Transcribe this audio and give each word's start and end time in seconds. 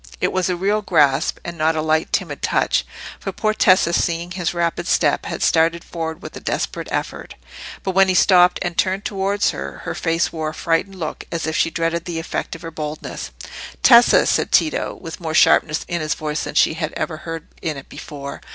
It 0.19 0.31
was 0.33 0.49
a 0.49 0.55
real 0.55 0.81
grasp, 0.81 1.37
and 1.45 1.59
not 1.59 1.75
a 1.75 1.81
light, 1.83 2.11
timid 2.11 2.41
touch; 2.41 2.87
for 3.19 3.31
poor 3.31 3.53
Tessa, 3.53 3.93
seeing 3.93 4.31
his 4.31 4.51
rapid 4.51 4.87
step, 4.87 5.27
had 5.27 5.43
started 5.43 5.83
forward 5.83 6.23
with 6.23 6.35
a 6.35 6.39
desperate 6.39 6.87
effort. 6.89 7.35
But 7.83 7.91
when 7.91 8.07
he 8.07 8.15
stopped 8.15 8.57
and 8.63 8.75
turned 8.75 9.05
towards 9.05 9.51
her, 9.51 9.81
her 9.85 9.93
face 9.93 10.33
wore 10.33 10.49
a 10.49 10.53
frightened 10.55 10.95
look, 10.95 11.25
as 11.31 11.45
if 11.45 11.55
she 11.55 11.69
dreaded 11.69 12.05
the 12.05 12.17
effect 12.17 12.55
of 12.55 12.63
her 12.63 12.71
boldness. 12.71 13.29
"Tessa!" 13.83 14.25
said 14.25 14.51
Tito, 14.51 14.97
with 14.99 15.19
more 15.19 15.35
sharpness 15.35 15.85
in 15.87 16.01
his 16.01 16.15
voice 16.15 16.45
than 16.45 16.55
she 16.55 16.73
had 16.73 16.93
ever 16.93 17.17
heard 17.17 17.45
in 17.61 17.77
it 17.77 17.87
before. 17.87 18.41